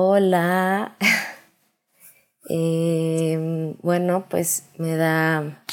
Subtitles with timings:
[0.00, 0.94] Hola.
[2.50, 5.64] Em, bueno, pues me da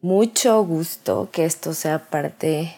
[0.00, 2.76] mucho gusto que esto sea parte,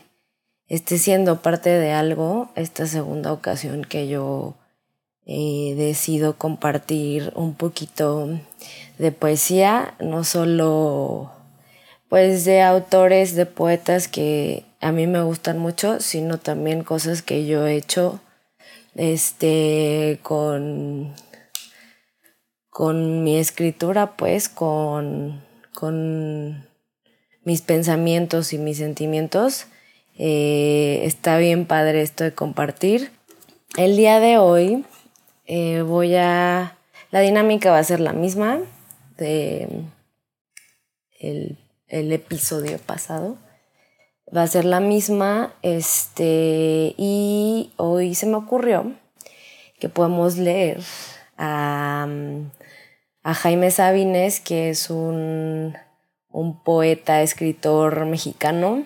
[0.69, 4.55] esté siendo parte de algo, esta segunda ocasión que yo
[5.25, 8.29] eh, decido compartir un poquito
[8.99, 11.33] de poesía, no solo
[12.11, 17.47] pues de autores, de poetas que a mí me gustan mucho, sino también cosas que
[17.47, 18.21] yo he hecho
[18.95, 21.15] este con
[22.73, 25.45] con mi escritura, pues, con,
[25.75, 26.67] con
[27.45, 29.67] mis pensamientos y mis sentimientos.
[30.17, 33.13] Eh, está bien padre esto de compartir.
[33.77, 34.87] El día de hoy
[35.45, 36.79] eh, voy a...
[37.11, 38.59] La dinámica va a ser la misma
[39.19, 39.69] de
[41.21, 43.37] el, el episodio pasado.
[44.35, 45.55] Va a ser la misma.
[45.63, 48.93] Este, y hoy se me ocurrió
[49.79, 50.81] que podemos leer
[51.37, 52.07] a
[53.23, 55.77] a Jaime Sabines, que es un,
[56.65, 58.85] poeta, escritor mexicano.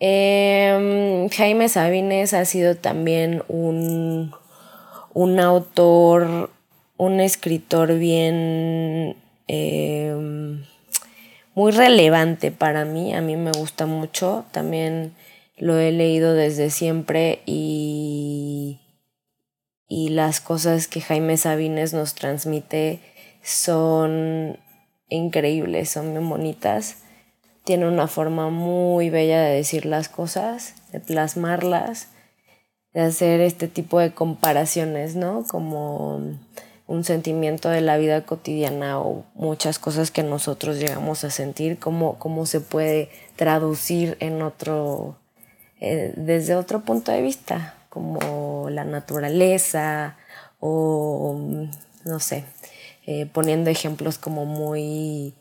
[0.00, 4.34] Em, Jaime Sabines ha sido también un,
[5.12, 6.50] un autor,
[6.96, 10.64] un escritor bien em,
[11.54, 13.14] muy relevante para mí.
[13.14, 14.44] A mí me gusta mucho.
[14.52, 15.14] También
[15.56, 18.80] lo he leído desde siempre y,
[19.88, 23.00] y las cosas que Jaime Sabines nos transmite
[23.42, 24.58] son
[25.08, 26.98] increíbles, son muy bonitas.
[27.64, 32.08] Tiene una forma muy bella de decir las cosas, de plasmarlas,
[32.92, 35.44] de hacer este tipo de comparaciones, ¿no?
[35.48, 36.20] Como
[36.86, 42.18] un sentimiento de la vida cotidiana o muchas cosas que nosotros llegamos a sentir, cómo,
[42.18, 45.16] cómo se puede traducir en otro,
[45.80, 50.16] eh, desde otro punto de vista, como la naturaleza
[50.60, 51.38] o,
[52.04, 52.44] no sé,
[53.06, 55.34] eh, poniendo ejemplos como muy,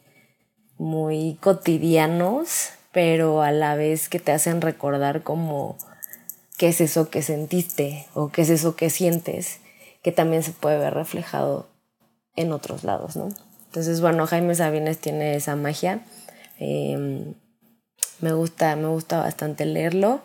[0.77, 5.77] muy cotidianos, pero a la vez que te hacen recordar como
[6.57, 9.59] qué es eso que sentiste o qué es eso que sientes,
[10.03, 11.67] que también se puede ver reflejado
[12.35, 13.29] en otros lados, ¿no?
[13.65, 16.01] Entonces, bueno, Jaime Sabines tiene esa magia.
[16.59, 17.33] Em,
[18.21, 20.21] me, gusta, me gusta bastante leerlo.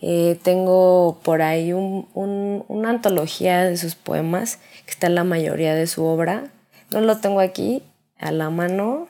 [0.00, 5.86] Eh, tengo por ahí una antología de sus poemas, que está en la mayoría de
[5.86, 6.50] su obra.
[6.90, 7.82] No lo tengo aquí
[8.18, 9.08] a la mano,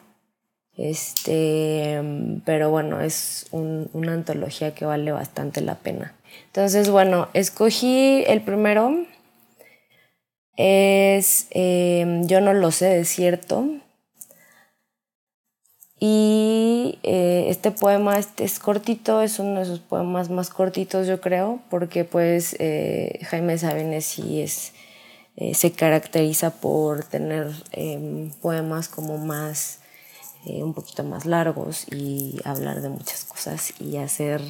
[0.77, 2.01] este,
[2.45, 6.15] pero bueno, es una antología que vale bastante la pena.
[6.47, 9.07] Entonces, bueno, escogí el primero.
[10.57, 13.67] Es em, Yo no lo sé de cierto.
[15.99, 21.61] Y eh, este poema es cortito, es uno de sus poemas más cortitos, yo creo,
[21.71, 24.73] porque pues eh, Jaime Sabines sí es
[25.37, 29.81] eh, se caracteriza por tener em, poemas como más,
[30.45, 34.41] un poquito más largos y hablar de muchas cosas y hacer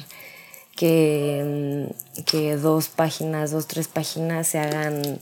[0.75, 1.89] que, em,
[2.25, 5.19] que dos páginas, dos, tres páginas se hagan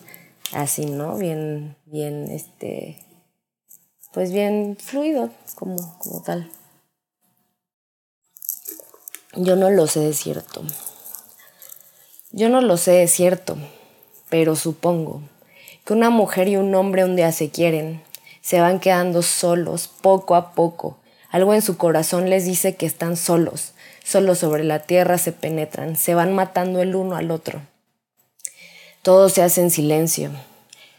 [0.54, 1.18] así, ¿no?
[1.18, 3.04] Bien, bien, este,
[4.14, 6.50] pues bien fluido como, como tal.
[9.34, 10.64] Yo no lo sé de cierto.
[12.32, 13.58] Yo no lo sé de cierto,
[14.30, 15.22] pero supongo
[15.86, 18.02] que una mujer y un hombre un día se quieren,
[18.42, 20.98] se van quedando solos poco a poco.
[21.30, 23.74] Algo en su corazón les dice que están solos,
[24.04, 27.62] solos sobre la tierra se penetran, se van matando el uno al otro.
[29.06, 30.32] Todo se hace en silencio,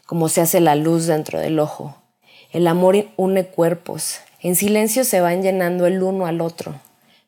[0.06, 1.94] como se hace la luz dentro del ojo.
[2.53, 6.81] El amor une cuerpos, en silencio se van llenando el uno al otro.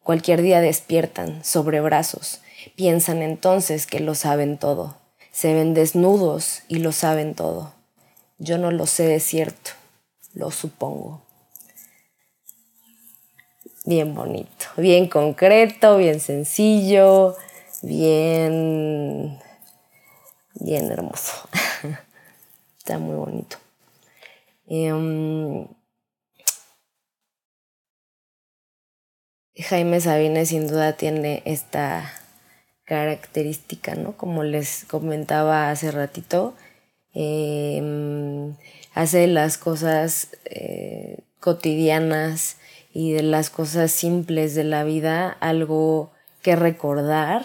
[0.03, 2.41] Cualquier día despiertan, sobre brazos,
[2.77, 4.97] piensan entonces que lo saben todo
[5.39, 7.73] se ven desnudos y lo saben todo.
[8.39, 9.71] Yo no lo sé de cierto,
[10.35, 11.23] lo supongo.
[13.85, 17.37] Bien bonito, bien concreto, bien sencillo,
[17.83, 19.39] bien,
[20.61, 21.49] bien hermoso.
[22.79, 23.59] Está muy bonito.
[24.67, 25.67] Em,
[29.57, 32.13] Jaime Sabines sin duda tiene esta
[32.85, 34.17] característica, ¿no?
[34.17, 36.55] Como les comentaba hace ratito,
[37.13, 38.55] em,
[38.95, 42.57] hace las cosas eh, cotidianas
[42.93, 46.11] y de las cosas simples de la vida algo
[46.43, 47.45] que recordar.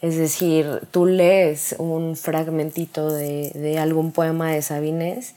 [0.00, 5.34] Es decir, tú lees un fragmentito de, algún poema de Sabines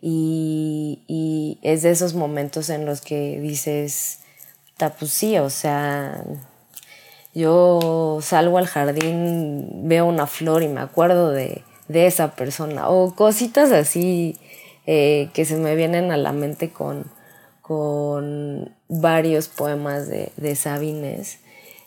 [0.00, 4.20] y, y, es de esos momentos en los que dices,
[4.98, 6.24] pues sí, o sea,
[7.34, 13.14] yo salgo al jardín, veo una flor y me acuerdo de, de esa persona o
[13.14, 14.38] cositas así
[14.86, 17.10] eh, que se me vienen a la mente con,
[17.60, 21.40] con varios poemas de, de Sabines.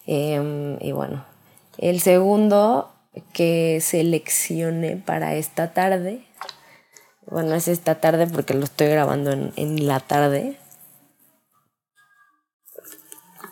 [0.05, 1.25] Em, y bueno,
[1.81, 2.91] el segundo
[3.33, 6.25] que seleccioné para esta tarde,
[7.25, 10.57] bueno, es esta tarde porque lo estoy grabando en, en la tarde,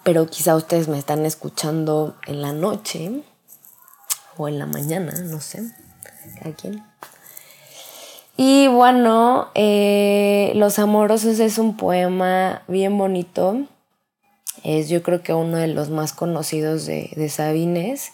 [0.03, 3.23] pero quizá ustedes me están escuchando en la noche
[4.37, 5.71] o en la mañana, no sé,
[6.39, 6.83] cada quien.
[8.41, 13.67] Y bueno, eh, Los Amorosos es un poema bien bonito.
[14.63, 18.13] Es yo creo que uno de los más conocidos de, de Sabines.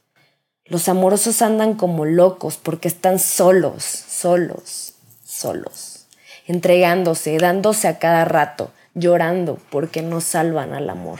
[0.65, 4.93] Los amorosos andan como locos porque están solos, solos,
[5.23, 6.07] solos,
[6.47, 11.19] entregándose, dándose a cada rato, llorando porque no salvan al amor.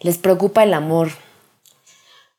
[0.00, 1.10] Les preocupa el amor.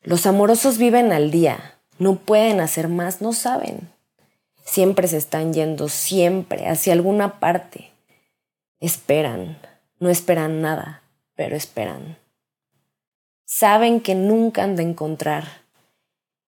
[0.02, 3.92] Los amorosos viven al día, no pueden hacer más, no saben.
[4.64, 7.90] Siempre se están yendo, siempre, hacia alguna parte.
[8.78, 9.58] Esperan,
[9.98, 11.02] no esperan nada,
[11.34, 12.19] pero esperan.
[13.52, 15.62] Saben que nunca han de encontrar.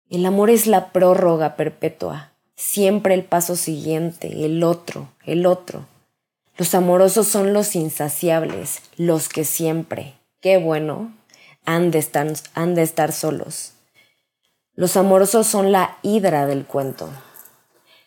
[0.09, 5.85] El amor es la prórroga perpetua, siempre el paso siguiente, el otro, el otro.
[6.57, 11.13] Los amorosos son los insaciables, los que siempre, qué bueno,
[11.63, 13.71] han de estar, estar solos.
[14.75, 17.09] Los amorosos son la hidra del cuento.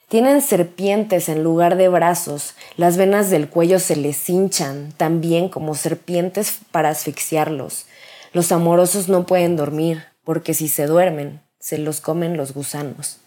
[0.09, 5.75] Tienen serpientes en lugar de brazos, las venas del cuello se les hinchan, también como
[5.75, 7.87] serpientes para asfixiarlos.
[8.33, 13.19] Los amorosos no pueden dormir, porque si se duermen, se los comen los gusanos.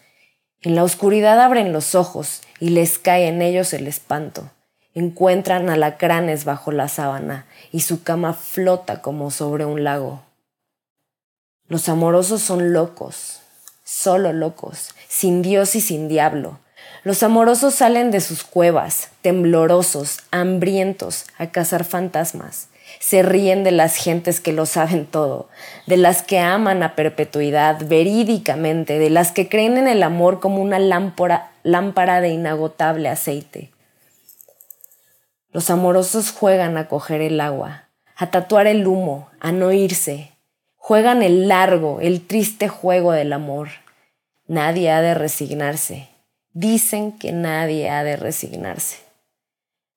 [0.62, 4.50] En la oscuridad abren los ojos y les cae en ellos el espanto.
[4.96, 10.24] Encuentran alacranes bajo la sábana y su cama flota como sobre un lago.
[11.68, 13.42] Los amorosos son locos,
[13.84, 16.60] solo locos, sin Dios y sin diablo.
[17.04, 22.70] Los amorosos salen de sus cuevas, temblorosos, hambrientos, a cazar fantasmas.
[23.00, 25.50] Se ríen de las gentes que lo saben todo,
[25.88, 30.62] de las que aman a perpetuidad, verídicamente, de las que creen en el amor como
[30.62, 33.72] una lámpara, de inagotable aceite.
[35.52, 40.36] Los amorosos juegan a coger el agua, a tatuar el humo, a no irse,
[40.88, 43.70] Juegan el largo, el triste juego del amor.
[44.46, 46.10] Nadie ha de resignarse.
[46.54, 49.05] Dicen que nadie ha de resignarse.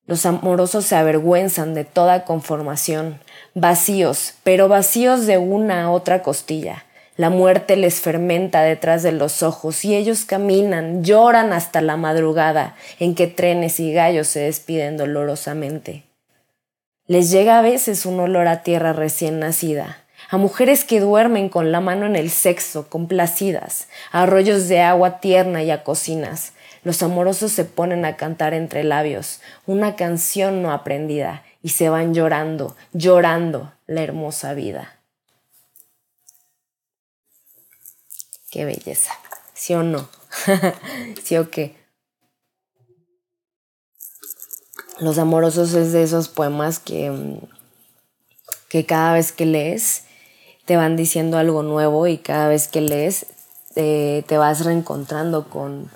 [0.08, 3.20] Los amorosos se avergüenzan de toda conformación,
[3.52, 6.87] vacíos, pero vacíos de una a otra costilla.
[7.19, 12.75] La muerte les fermenta detrás de los ojos y ellos caminan, lloran hasta la madrugada
[12.99, 16.05] en que trenes y gallos se despiden dolorosamente.
[17.06, 21.70] Les llega a veces un olor a tierra recién nacida, a mujeres que duermen con
[21.70, 26.52] la mano en el sexo, complacidas, a arroyos de agua tierna y a cocinas.
[26.88, 32.14] Los amorosos se ponen a cantar entre labios una canción no aprendida y se van
[32.14, 34.99] llorando, llorando la hermosa vida.
[38.50, 39.12] Qué belleza,
[39.52, 40.09] ¿sí o no?
[41.23, 41.76] ¿Sí o qué?
[44.99, 47.37] Los amorosos es de esos poemas que, mm,
[48.71, 50.04] que cada vez que lees
[50.64, 53.26] te van diciendo algo nuevo y cada vez que lees
[53.75, 55.90] te vas reencontrando con,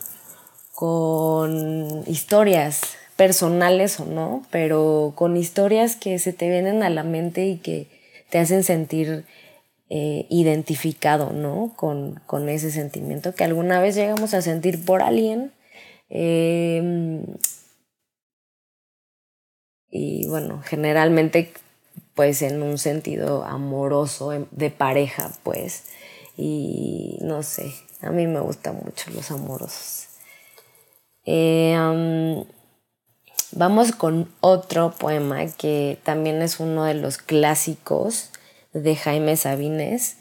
[0.82, 2.80] con historias
[3.14, 7.86] personales o no, pero con historias que se te vienen a la mente y que
[8.30, 9.24] te hacen sentir
[9.90, 11.72] eh, identificado, ¿no?
[11.76, 15.52] Con, ese sentimiento que alguna vez llegamos a sentir por alguien.
[16.10, 17.26] Em,
[19.88, 21.52] y bueno, generalmente
[22.14, 25.84] pues en un sentido amoroso, em, de pareja, pues.
[26.36, 30.08] Y no sé, a mí me gustan mucho los amorosos.
[31.24, 32.44] Eh,
[33.52, 38.30] vamos con otro poema que también es uno de los clásicos
[38.72, 40.16] de Jaime Sabines.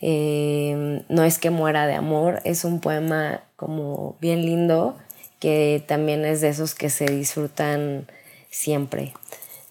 [0.00, 4.96] Eh, no es que muera de amor, es un poema como bien lindo
[5.40, 8.06] que también es de esos que se disfrutan
[8.50, 9.14] siempre.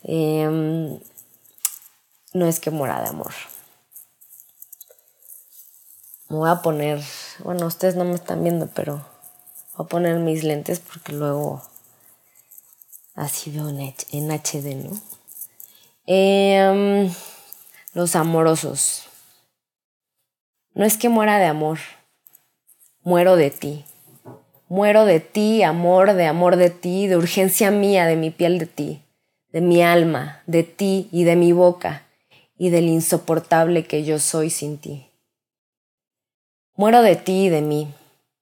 [0.04, 1.00] Eh,
[2.34, 3.34] no es que muera de amor.
[6.30, 7.02] Me voy a poner,
[7.44, 9.04] bueno, ustedes no me están viendo, pero
[9.80, 11.62] Voy a poner mis lentes porque luego
[13.16, 14.92] así veo en HD, ¿no?
[16.06, 17.10] Em,
[17.94, 19.06] los amorosos.
[20.74, 21.80] No es que muera de amor,
[23.04, 23.86] muero de ti.
[24.68, 28.66] Muero de ti, amor, de amor de ti, de urgencia mía, de mi piel de
[28.66, 29.02] ti,
[29.54, 32.06] de mi alma, de ti y de mi boca,
[32.58, 35.10] y del insoportable que yo soy sin ti.
[36.76, 37.88] Muero de ti y de mí,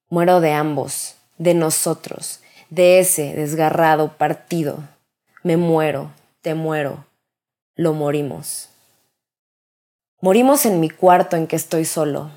[0.10, 4.80] muero de ambos, de nosotros, de ese desgarrado partido.
[5.44, 7.06] Me muero, te muero,
[7.76, 8.70] lo morimos.
[10.20, 12.32] Morimos en mi cuarto en que estoy solo,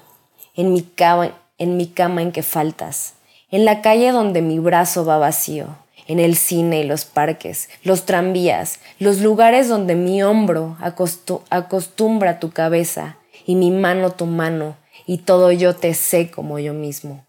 [0.54, 3.14] en mi cama en, que faltas,
[3.50, 5.68] en la calle donde mi brazo va vacío,
[6.06, 12.50] en el cine y los parques, los tranvías, los lugares donde mi hombro acostumbra tu
[12.50, 13.16] cabeza
[13.46, 14.76] y mi mano tu mano
[15.06, 17.24] y todo yo te sé como yo mismo.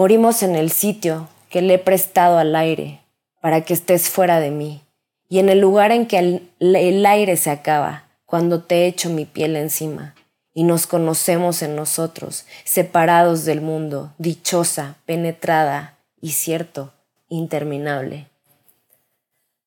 [0.00, 3.02] Morimos en el sitio que le he prestado al aire
[3.42, 4.80] para que estés fuera de mí
[5.28, 9.56] y en el lugar en que el, aire se acaba cuando te echo mi piel
[9.56, 10.14] encima
[10.54, 16.94] y nos conocemos en nosotros, separados del mundo, dichosa, penetrada y cierto,
[17.28, 18.26] interminable.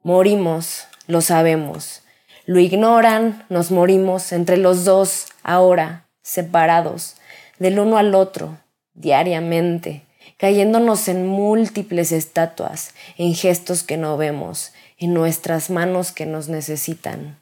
[0.02, 2.02] Morimos, lo sabemos,
[2.48, 7.18] lo ignoran, nos morimos entre los dos, ahora, separados,
[7.60, 8.58] del uno al otro,
[8.96, 10.02] diariamente,
[10.44, 17.40] cayéndonos en múltiples estatuas, en gestos que no vemos, en nuestras manos que nos necesitan.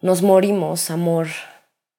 [0.00, 1.26] Nos morimos, amor,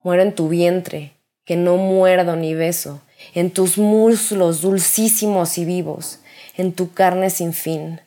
[0.02, 1.14] muero en tu vientre,
[1.46, 3.02] que no muerdo ni beso,
[3.36, 6.18] en tus muslos dulcísimos y vivos,
[6.58, 8.02] en tu carne sin fin.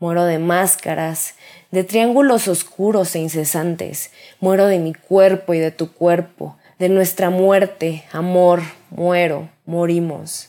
[0.00, 1.36] Muero de máscaras,
[1.70, 4.10] de triángulos oscuros e incesantes.
[4.40, 10.48] Muero de mi cuerpo y de tu cuerpo, de nuestra muerte, amor, muero, morimos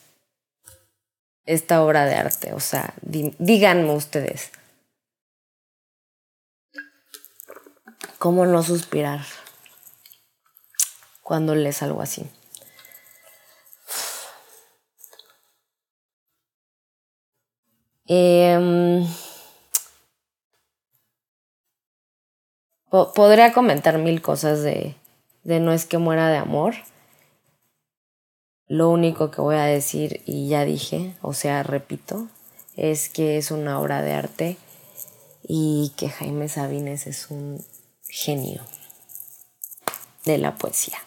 [1.45, 2.53] esta obra de arte?
[2.53, 4.51] O sea, díganme ustedes.
[8.19, 9.21] ¿Cómo no suspirar
[11.23, 12.29] cuando lees algo así?
[18.07, 19.07] Em,
[22.89, 24.95] podría comentar mil cosas de,
[25.43, 26.75] de No es que muera de amor.
[28.71, 32.29] Lo único que voy a decir, y ya dije, o sea, repito,
[32.77, 34.57] es que es una obra de arte
[35.43, 37.61] y que Jaime Sabines es un
[38.07, 38.61] genio
[40.23, 40.97] de la poesía.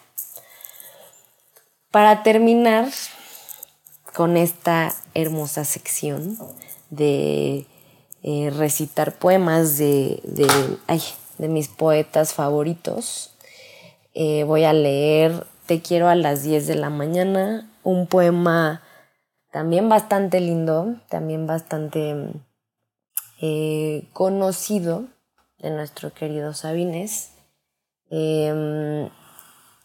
[1.89, 2.87] Para terminar
[4.13, 6.37] con esta hermosa sección
[6.91, 7.65] de
[8.21, 13.33] eh, recitar poemas de, de, mis poetas favoritos,
[14.13, 18.81] eh, voy a leer te quiero a las 10 de la mañana, un poema
[19.51, 22.15] también bastante lindo, también bastante
[23.41, 25.05] eh, conocido
[25.59, 27.31] de nuestro querido Sabines.
[28.09, 29.09] Em,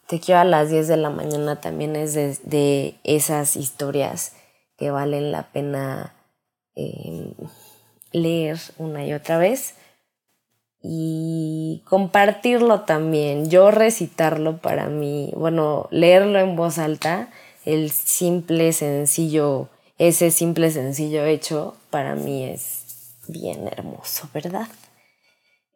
[0.07, 4.35] te quiero a las 10 de la mañana también es de, esas historias
[4.77, 6.15] que valen la pena
[6.75, 7.33] em,
[8.13, 9.75] leer una y otra vez
[10.83, 17.29] y compartirlo también, yo recitarlo para mí, bueno, leerlo en voz alta,
[17.65, 19.69] el simple, sencillo,
[19.99, 24.69] ese simple, sencillo hecho, para mí es bien hermoso, ¿verdad?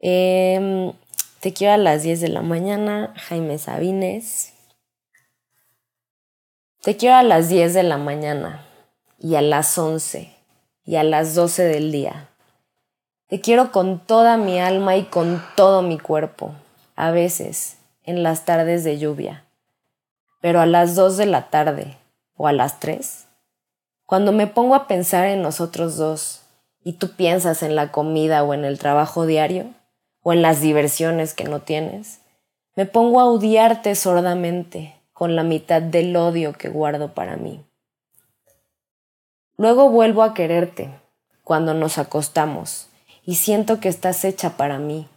[0.00, 0.92] Em,
[1.40, 4.54] te quiero a las 10 de la mañana, Jaime Sabines.
[6.82, 8.66] Te quiero a las 10 de la mañana
[9.18, 10.34] y a las 11
[10.84, 12.34] y a las 12 del día
[13.28, 16.54] te quiero con toda mi alma y con todo mi cuerpo,
[16.95, 19.45] a veces, en las tardes de lluvia,
[20.40, 21.97] pero a las dos de la tarde
[22.37, 23.26] o a las tres,
[24.04, 26.43] cuando me pongo a pensar en nosotros dos
[26.85, 29.66] y tú piensas en la comida o en el trabajo diario
[30.23, 32.21] o en las diversiones que no tienes,
[32.76, 37.64] me pongo a odiarte sordamente con la mitad del odio que guardo para mí.
[39.57, 40.90] Luego vuelvo a quererte
[41.43, 42.88] cuando nos acostamos
[43.25, 45.09] y siento que estás hecha para mí,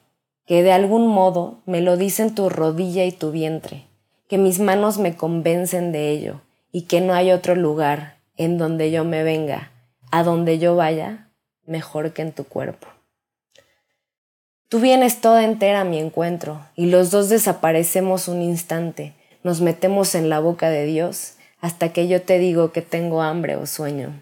[0.45, 3.85] que de algún modo me lo dicen tu rodilla y tu vientre,
[4.27, 8.91] que mis manos me convencen de ello y que no hay otro lugar en donde
[8.91, 9.71] yo me venga,
[10.11, 11.29] a donde yo vaya,
[11.65, 12.87] mejor que en tu cuerpo.
[14.69, 20.13] Tú vienes toda entera a mi encuentro y los dos desaparecemos un instante, nos metemos
[20.15, 24.21] en la boca de Dios hasta que yo te digo que tengo hambre o sueño.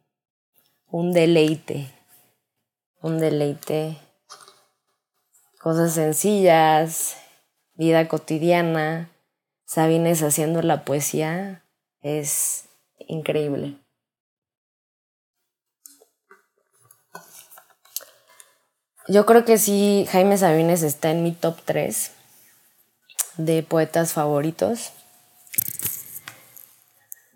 [0.93, 1.89] Un deleite,
[3.01, 3.97] un deleite.
[5.61, 7.15] Cosas sencillas,
[7.75, 9.09] vida cotidiana,
[9.63, 11.63] Sabines haciendo la poesía,
[12.01, 12.65] es
[13.07, 13.77] increíble.
[19.07, 22.11] Yo creo que sí, Jaime Sabines está en mi top 3
[23.37, 24.91] de poetas favoritos.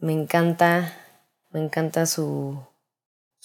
[0.01, 0.93] Me encanta,
[1.51, 2.61] me encanta su,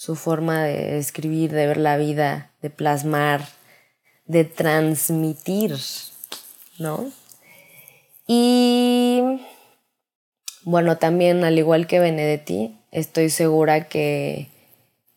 [0.01, 3.47] su forma de escribir, de ver la vida, de plasmar,
[4.25, 5.77] de transmitir,
[6.79, 7.11] ¿no?
[8.25, 9.21] Y
[10.63, 14.47] bueno, también al igual que Benedetti, estoy segura que,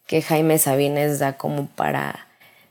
[0.06, 2.26] que Jaime Sabines da como para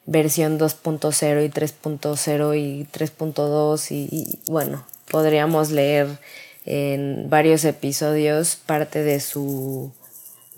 [0.05, 6.19] versión 2.0 y 3.0 y 3.2 y, bueno, podríamos leer
[6.67, 9.91] en varios episodios parte de su,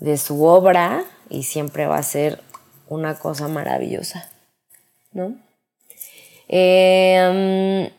[0.00, 2.42] de su obra y siempre va a ser
[2.88, 4.30] una cosa maravillosa,
[5.12, 5.36] ¿no?
[6.48, 7.92] Eh,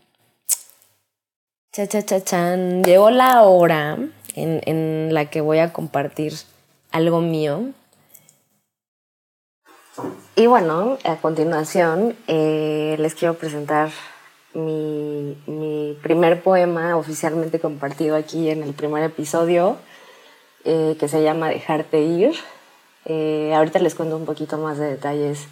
[1.71, 2.83] cha, cha, cha, chan.
[2.83, 3.97] Llegó la hora
[4.35, 6.33] en, en la que voy a compartir
[6.91, 7.73] algo mío
[10.35, 13.89] y bueno, a continuación eh, les quiero presentar
[14.53, 15.35] mi,
[16.03, 19.77] primer poema oficialmente compartido aquí en el primer episodio,
[20.63, 22.35] eh, que se llama Dejarte ir.
[23.07, 25.47] Eh, ahorita les cuento un poquito más de detalles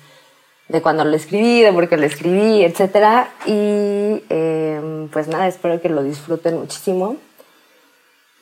[0.67, 3.27] de cuando lo escribí, de por qué lo escribí, etc.
[3.45, 4.21] Y
[5.11, 7.17] pues nada, espero que lo disfruten muchísimo.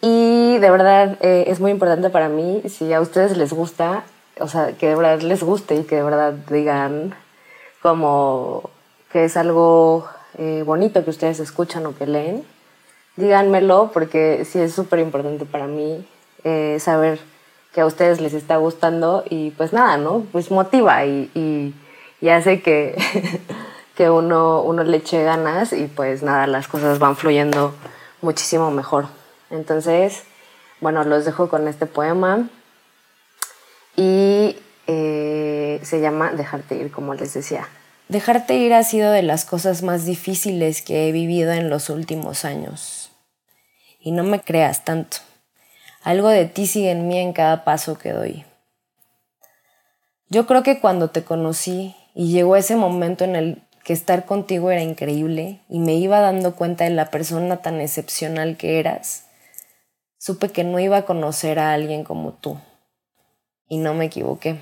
[0.01, 4.03] Y de verdad es muy importante para mí, si a ustedes les gusta,
[4.39, 7.15] o sea, que de verdad les guste y que de verdad digan
[7.81, 8.69] como
[9.11, 12.43] que es algo eh, bonito que ustedes escuchan o que leen,
[13.15, 16.07] díganmelo porque sí es súper importante para mí
[16.43, 17.19] eh, saber
[17.73, 20.25] que a ustedes les está gustando y pues nada, ¿no?
[20.31, 21.73] Pues motiva y,
[22.21, 22.95] y, hace que,
[23.95, 27.73] que uno, uno le eche ganas y pues nada, las cosas van fluyendo
[28.21, 29.07] muchísimo mejor.
[29.49, 30.23] Entonces,
[30.79, 32.47] bueno, los dejo con este poema
[33.95, 34.57] y
[34.87, 37.67] eh, se llama Dejarte ir, como les decía.
[38.07, 42.45] Dejarte ir ha sido de las cosas más difíciles que he vivido en los últimos
[42.45, 43.11] años.
[43.99, 45.17] Y no me creas tanto.
[46.03, 48.45] Algo de ti sigue en mí en cada paso que doy.
[50.27, 54.71] Yo creo que cuando te conocí y llegó ese momento en el que estar contigo
[54.71, 59.27] era increíble y me iba dando cuenta de la persona tan excepcional que eras,
[60.17, 62.57] supe que no iba a conocer a alguien como tú
[63.69, 64.57] y no me equivoqué.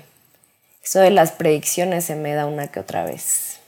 [0.82, 3.60] Eso de las predicciones se me da una que otra vez.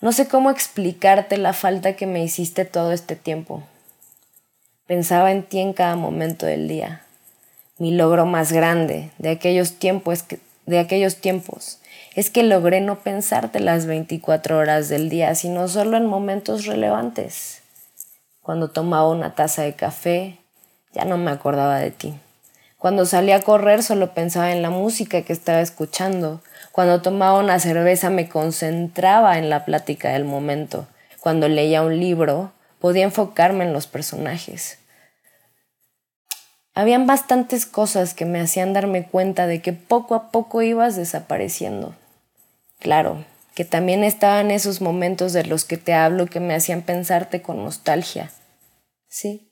[0.00, 3.62] No sé cómo explicarte la falta que me hiciste todo este tiempo.
[4.86, 7.00] Pensaba en ti en cada momento del día.
[7.78, 10.26] Mi logro más grande de aquellos tiempos,
[10.66, 11.80] de aquellos tiempos
[12.14, 17.62] es que logré no pensarte las 24 horas del día, sino solo en momentos relevantes.
[18.42, 20.38] Cuando tomaba una taza de café,
[20.92, 22.14] ya no me acordaba de ti.
[22.76, 26.42] Cuando salía a correr solo pensaba en la música que estaba escuchando.
[26.72, 30.86] Cuando tomaba una cerveza me concentraba en la plática del momento.
[31.20, 32.52] Cuando leía un libro
[32.84, 34.76] podía enfocarme en los personajes.
[36.74, 41.94] Habían bastantes cosas que me hacían darme cuenta de que poco a poco ibas desapareciendo.
[42.80, 47.40] Claro, que también estaban esos momentos de los que te hablo que me hacían pensarte
[47.40, 48.30] con nostalgia.
[49.08, 49.50] Sí,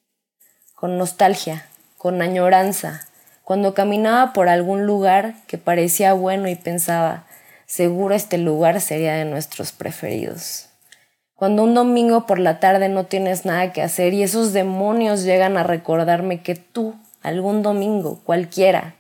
[0.75, 1.67] con nostalgia,
[1.97, 3.09] con añoranza,
[3.45, 7.25] cuando caminaba por algún lugar que parecía bueno y pensaba,
[7.65, 10.69] seguro este lugar sería de nuestros preferidos.
[11.35, 15.57] Cuando un domingo por la tarde no tienes nada que hacer y esos demonios llegan
[15.57, 18.95] a recordarme que tú, algún domingo, cualquiera,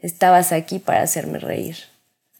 [0.00, 1.76] estabas aquí para hacerme reír.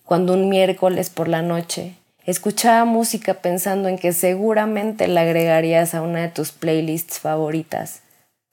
[0.04, 6.02] Cuando un miércoles por la noche escuchaba música pensando en que seguramente la agregarías a
[6.02, 8.02] una de tus playlists favoritas.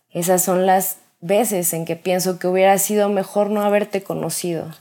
[0.10, 4.72] Esas son las veces en que pienso que hubiera sido mejor no haberte conocido.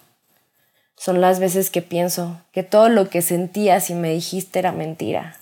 [0.97, 5.39] Son las veces que pienso que todo lo que sentías y me dijiste era mentira.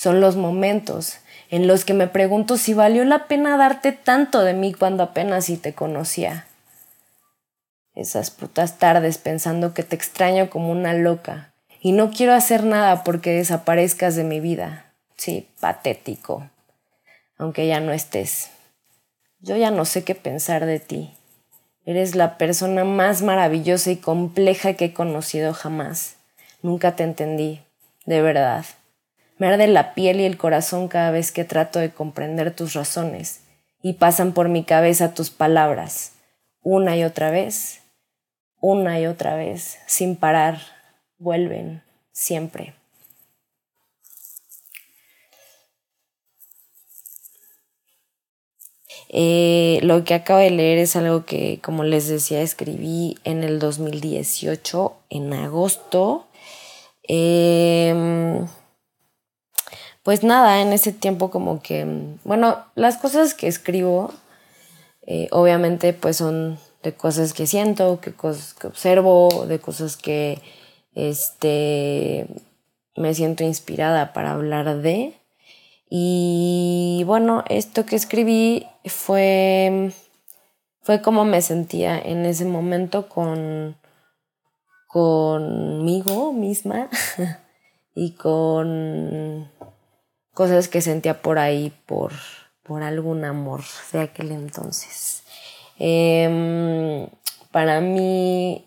[0.00, 1.18] Son los momentos
[1.50, 5.44] en los que me pregunto si valió la pena darte tanto de mí cuando apenas
[5.44, 6.46] si te conocía.
[7.94, 13.04] Esas putas tardes pensando que te extraño como una loca y no quiero hacer nada
[13.04, 14.86] porque desaparezcas de mi vida.
[15.18, 16.48] Sí, patético.
[17.36, 18.48] Aunque ya no estés.
[19.40, 21.12] Yo ya no sé qué pensar de ti.
[21.84, 26.16] Eres la persona más maravillosa y compleja que he conocido jamás.
[26.62, 27.60] Nunca te entendí,
[28.06, 28.64] de verdad.
[29.40, 33.40] Me arde la piel y el corazón cada vez que trato de comprender tus razones
[33.80, 36.12] y pasan por mi cabeza tus palabras,
[36.60, 37.80] una y otra vez,
[38.60, 40.58] una y otra vez, sin parar,
[41.16, 42.74] vuelven, siempre.
[49.08, 53.58] Eh, lo que acabo de leer es algo que, como les decía, escribí en el
[53.58, 56.26] 2018, en agosto.
[57.04, 58.46] Em,
[60.10, 61.86] pues nada, en ese tiempo como que,
[62.24, 64.12] bueno, las cosas que escribo,
[65.06, 70.42] eh, obviamente pues son de cosas que siento, que cosas que observo, de cosas que
[70.96, 72.26] este,
[72.96, 75.14] me siento inspirada para hablar de.
[75.88, 79.92] Y bueno, esto que escribí fue,
[80.82, 83.76] fue como me sentía en ese momento con
[84.88, 86.88] conmigo misma
[87.94, 89.48] y con
[90.40, 92.12] cosas que sentía por ahí por,
[92.62, 93.60] por algún amor
[93.92, 95.22] de aquel entonces.
[95.78, 97.08] Em,
[97.50, 98.64] para mí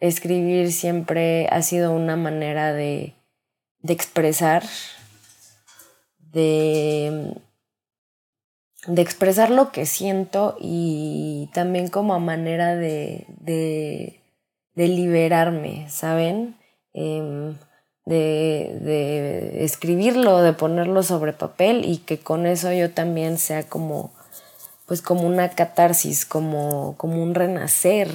[0.00, 3.14] escribir siempre ha sido una manera de,
[3.82, 4.64] de expresar
[6.18, 7.36] de,
[8.88, 14.18] de expresar lo que siento y también como manera de, de,
[14.74, 16.56] liberarme, ¿saben?
[16.94, 17.56] Em,
[18.06, 24.12] de, de, escribirlo, de ponerlo sobre papel y que con eso yo también sea como,
[24.86, 28.08] pues como una catarsis, como, como un renacer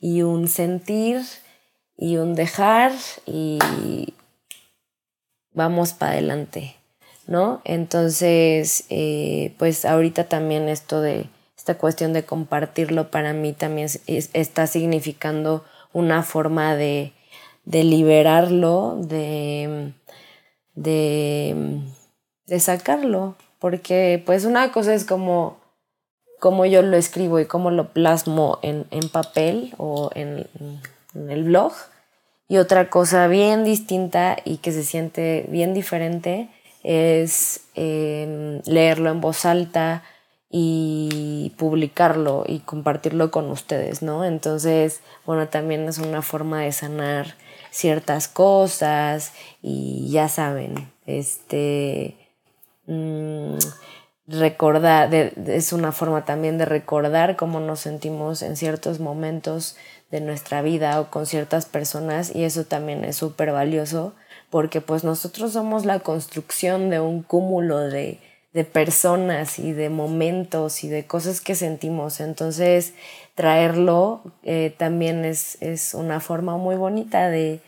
[0.00, 1.22] y un sentir
[1.96, 2.92] y un dejar
[3.24, 3.58] y
[5.54, 6.76] vamos para adelante.
[7.26, 7.60] ¿no?
[7.64, 14.66] Entonces, eh, pues ahorita también esto de esta cuestión de compartirlo para mí también está
[14.66, 17.12] significando una forma de,
[17.66, 19.92] de liberarlo, de,
[20.74, 21.82] de,
[22.46, 25.58] de, sacarlo, porque pues una cosa es como,
[26.40, 30.46] yo lo escribo y cómo lo plasmo en, en papel o en,
[31.14, 31.72] en el blog,
[32.48, 36.48] y otra cosa bien distinta y que se siente bien diferente
[36.84, 40.04] es em, leerlo en voz alta
[40.48, 44.24] y publicarlo y compartirlo con ustedes, ¿no?
[44.24, 47.34] Entonces, bueno, también es una forma de sanar
[47.76, 52.16] ciertas cosas y ya saben, este,
[52.86, 53.56] mm,
[54.26, 59.76] recordar, es una forma también de recordar cómo nos sentimos en ciertos momentos
[60.10, 64.14] de nuestra vida o con ciertas personas y eso también es súper valioso
[64.48, 68.20] porque pues nosotros somos la construcción de un cúmulo de,
[68.72, 72.20] personas y de momentos y de cosas que sentimos.
[72.20, 72.94] Entonces,
[73.36, 75.58] traerlo eh, también es,
[75.94, 77.60] una forma muy bonita de,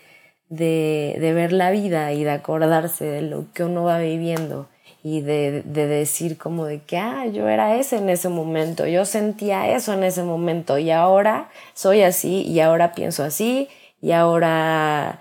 [0.49, 4.69] ver la vida y de acordarse de lo que uno va viviendo
[5.05, 9.69] y de, decir como de que, ah, yo era ese en ese momento, yo sentía
[9.77, 13.69] eso en ese momento y ahora soy así y ahora pienso así
[14.01, 15.21] y ahora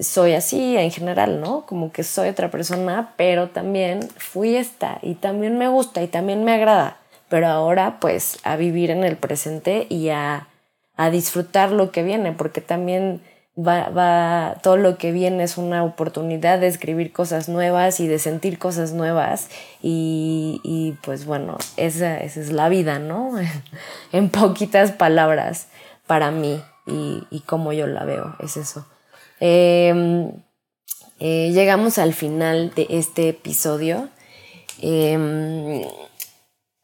[0.00, 1.64] soy así en general, ¿no?
[1.64, 6.44] Como que soy otra persona, pero también fui esta y también me gusta y también
[6.44, 6.98] me agrada.
[7.28, 10.48] Pero ahora pues a vivir en el presente y a,
[11.12, 13.22] disfrutar lo que viene, porque también
[13.56, 18.18] va, va, todo lo que viene es una oportunidad de escribir cosas nuevas y de
[18.18, 19.48] sentir cosas nuevas
[19.80, 23.30] y, pues bueno, esa, esa, es la vida, ¿no?
[24.12, 25.68] en poquitas palabras
[26.08, 28.84] para mí y, y como yo la veo, es eso.
[29.40, 30.32] Em,
[31.20, 34.08] eh, llegamos al final de este episodio.
[34.80, 35.82] Em,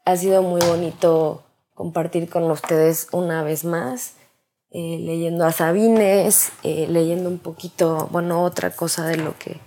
[0.05, 4.13] ha sido muy bonito compartir con ustedes una vez más,
[4.71, 9.57] eh, leyendo a Sabines, eh, leyendo un poquito, bueno, otra cosa de lo que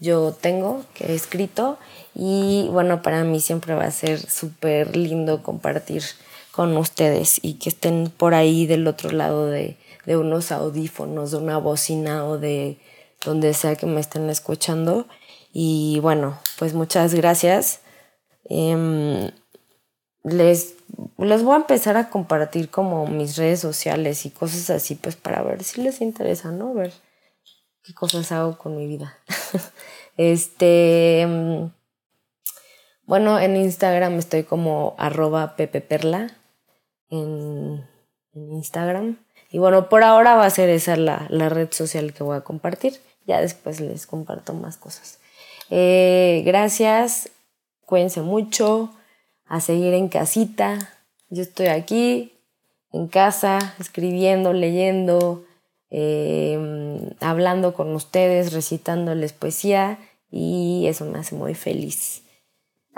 [0.00, 1.78] yo tengo, que he escrito.
[2.14, 6.02] Y bueno, para mí siempre va a ser súper lindo compartir
[6.52, 11.36] con ustedes y que estén por ahí del otro lado de, de unos audífonos, de
[11.36, 12.78] una bocina o de
[13.24, 15.06] donde sea que me estén escuchando.
[15.52, 17.80] Y bueno, pues muchas gracias.
[18.48, 19.30] Em,
[20.32, 20.74] les,
[21.16, 25.62] voy a empezar a compartir como mis redes sociales y cosas así, pues para ver
[25.64, 26.74] si les interesa, ¿no?
[26.74, 26.92] Ver
[27.82, 29.18] qué cosas hago con mi vida.
[30.16, 31.70] este, mm,
[33.06, 36.30] bueno, en Instagram estoy como arroba pepeperla
[37.08, 37.86] en,
[38.34, 39.18] en Instagram.
[39.50, 42.42] Y bueno, por ahora va a ser esa la, la, red social que voy a
[42.42, 43.00] compartir.
[43.26, 45.20] Ya después les comparto más cosas.
[45.70, 47.30] Eh, gracias,
[47.84, 48.90] cuídense mucho,
[49.48, 50.78] a seguir en casita.
[51.30, 52.32] Yo estoy aquí,
[52.92, 55.44] en casa, escribiendo, leyendo,
[55.90, 59.98] em, hablando con ustedes, recitándoles poesía
[60.30, 62.22] y eso me hace muy feliz.